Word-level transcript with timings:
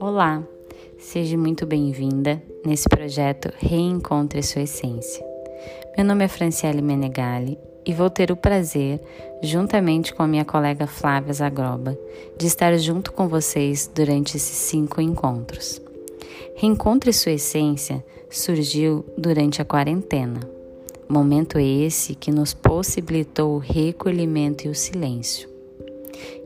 Olá, 0.00 0.42
seja 0.98 1.36
muito 1.36 1.66
bem-vinda 1.66 2.42
nesse 2.64 2.88
projeto 2.88 3.52
Reencontre 3.58 4.42
Sua 4.42 4.62
Essência. 4.62 5.22
Meu 5.96 6.06
nome 6.06 6.24
é 6.24 6.28
Franciele 6.28 6.80
Menegali 6.80 7.58
e 7.84 7.92
vou 7.92 8.08
ter 8.08 8.30
o 8.30 8.36
prazer, 8.36 9.00
juntamente 9.42 10.14
com 10.14 10.22
a 10.22 10.26
minha 10.26 10.44
colega 10.44 10.86
Flávia 10.86 11.34
Zagroba, 11.34 11.98
de 12.38 12.46
estar 12.46 12.76
junto 12.78 13.12
com 13.12 13.28
vocês 13.28 13.90
durante 13.94 14.36
esses 14.36 14.56
cinco 14.56 15.00
encontros. 15.00 15.80
Reencontre 16.54 17.12
Sua 17.12 17.32
Essência 17.32 18.02
surgiu 18.30 19.04
durante 19.18 19.60
a 19.60 19.64
quarentena, 19.64 20.55
momento 21.08 21.58
esse 21.58 22.14
que 22.14 22.30
nos 22.30 22.52
possibilitou 22.52 23.54
o 23.54 23.58
recolhimento 23.58 24.66
e 24.66 24.70
o 24.70 24.74
silêncio. 24.74 25.48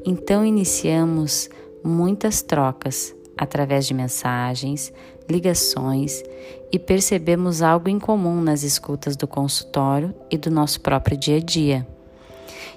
Então 0.04 0.44
iniciamos 0.44 1.48
muitas 1.82 2.42
trocas 2.42 3.14
através 3.36 3.86
de 3.86 3.94
mensagens, 3.94 4.92
ligações 5.28 6.22
e 6.70 6.78
percebemos 6.78 7.62
algo 7.62 7.88
em 7.88 7.98
comum 7.98 8.40
nas 8.40 8.62
escutas 8.62 9.16
do 9.16 9.26
consultório 9.26 10.14
e 10.30 10.36
do 10.36 10.50
nosso 10.50 10.80
próprio 10.80 11.16
dia 11.16 11.36
a 11.36 11.40
dia. 11.40 11.86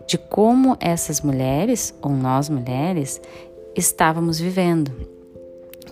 De 0.07 0.17
como 0.17 0.77
essas 0.79 1.21
mulheres, 1.21 1.93
ou 2.01 2.11
nós 2.11 2.49
mulheres, 2.49 3.21
estávamos 3.75 4.39
vivendo. 4.39 5.12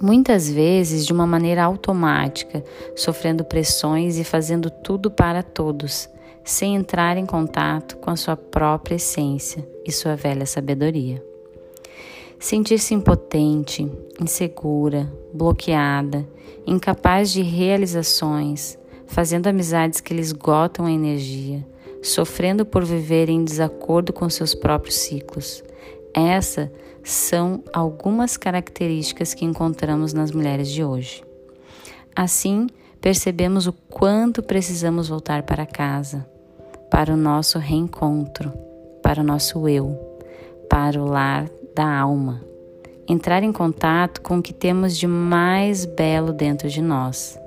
Muitas 0.01 0.49
vezes 0.49 1.05
de 1.05 1.13
uma 1.13 1.27
maneira 1.27 1.63
automática, 1.63 2.63
sofrendo 2.95 3.45
pressões 3.45 4.17
e 4.17 4.23
fazendo 4.23 4.71
tudo 4.71 5.11
para 5.11 5.43
todos, 5.43 6.09
sem 6.43 6.75
entrar 6.75 7.17
em 7.17 7.25
contato 7.25 7.97
com 7.97 8.09
a 8.09 8.15
sua 8.15 8.35
própria 8.35 8.95
essência 8.95 9.63
e 9.85 9.91
sua 9.91 10.15
velha 10.15 10.47
sabedoria. 10.47 11.23
Sentir-se 12.39 12.95
impotente, 12.95 13.87
insegura, 14.19 15.07
bloqueada, 15.31 16.27
incapaz 16.65 17.31
de 17.31 17.43
realizações, 17.43 18.79
fazendo 19.05 19.45
amizades 19.45 20.01
que 20.01 20.15
lhe 20.15 20.21
esgotam 20.21 20.87
a 20.87 20.91
energia, 20.91 21.63
sofrendo 22.01 22.65
por 22.65 22.83
viver 22.83 23.29
em 23.29 23.43
desacordo 23.43 24.11
com 24.11 24.27
seus 24.27 24.55
próprios 24.55 24.95
ciclos. 24.95 25.63
Essas 26.13 26.69
são 27.03 27.63
algumas 27.73 28.37
características 28.37 29.33
que 29.33 29.45
encontramos 29.45 30.13
nas 30.13 30.31
mulheres 30.31 30.69
de 30.69 30.83
hoje. 30.83 31.23
Assim, 32.15 32.67
percebemos 32.99 33.67
o 33.67 33.73
quanto 33.73 34.43
precisamos 34.43 35.09
voltar 35.09 35.43
para 35.43 35.65
casa, 35.65 36.27
para 36.89 37.13
o 37.13 37.17
nosso 37.17 37.57
reencontro, 37.57 38.51
para 39.01 39.21
o 39.21 39.23
nosso 39.23 39.67
eu, 39.67 39.97
para 40.69 41.01
o 41.01 41.05
lar 41.05 41.49
da 41.75 41.99
alma, 41.99 42.41
entrar 43.07 43.43
em 43.43 43.51
contato 43.51 44.21
com 44.21 44.37
o 44.37 44.41
que 44.41 44.53
temos 44.53 44.97
de 44.97 45.07
mais 45.07 45.85
belo 45.85 46.31
dentro 46.31 46.69
de 46.69 46.81
nós 46.81 47.39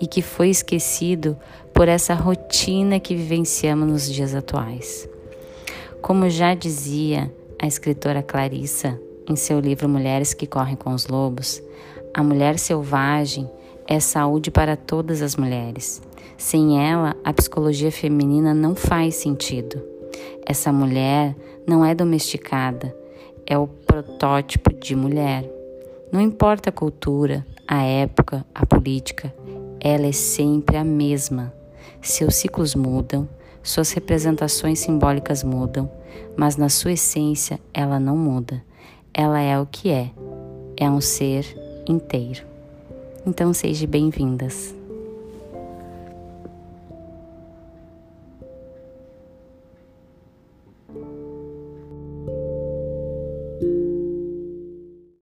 e 0.00 0.06
que 0.06 0.20
foi 0.20 0.50
esquecido 0.50 1.36
por 1.72 1.88
essa 1.88 2.14
rotina 2.14 2.98
que 2.98 3.14
vivenciamos 3.14 3.88
nos 3.88 4.12
dias 4.12 4.34
atuais. 4.34 5.08
Como 6.02 6.28
já 6.28 6.54
dizia 6.54 7.32
a 7.60 7.66
escritora 7.66 8.22
Clarissa 8.22 8.98
em 9.28 9.36
seu 9.36 9.60
livro 9.60 9.88
Mulheres 9.88 10.32
que 10.32 10.46
Correm 10.46 10.76
com 10.76 10.94
os 10.94 11.06
Lobos, 11.06 11.62
a 12.14 12.22
mulher 12.22 12.58
selvagem 12.58 13.50
é 13.86 14.00
saúde 14.00 14.50
para 14.50 14.76
todas 14.76 15.20
as 15.20 15.36
mulheres. 15.36 16.00
Sem 16.36 16.80
ela, 16.82 17.16
a 17.24 17.32
psicologia 17.32 17.90
feminina 17.90 18.54
não 18.54 18.74
faz 18.74 19.16
sentido. 19.16 19.82
Essa 20.46 20.72
mulher 20.72 21.34
não 21.66 21.84
é 21.84 21.94
domesticada, 21.94 22.94
é 23.46 23.58
o 23.58 23.66
protótipo 23.66 24.72
de 24.72 24.94
mulher. 24.94 25.50
Não 26.12 26.20
importa 26.20 26.70
a 26.70 26.72
cultura, 26.72 27.46
a 27.66 27.82
época, 27.82 28.46
a 28.54 28.64
política, 28.64 29.34
ela 29.80 30.06
é 30.06 30.12
sempre 30.12 30.76
a 30.76 30.84
mesma. 30.84 31.52
Seus 32.00 32.36
ciclos 32.36 32.74
mudam, 32.74 33.28
suas 33.68 33.92
representações 33.92 34.78
simbólicas 34.78 35.44
mudam, 35.44 35.90
mas 36.34 36.56
na 36.56 36.70
sua 36.70 36.92
essência 36.92 37.60
ela 37.74 38.00
não 38.00 38.16
muda. 38.16 38.64
Ela 39.12 39.40
é 39.40 39.58
o 39.58 39.66
que 39.66 39.90
é, 39.90 40.10
é 40.76 40.90
um 40.90 41.02
ser 41.02 41.44
inteiro. 41.86 42.46
Então 43.26 43.52
sejam 43.52 43.86
bem-vindas. 43.86 44.77